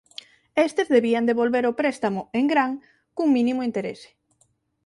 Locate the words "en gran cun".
2.39-3.29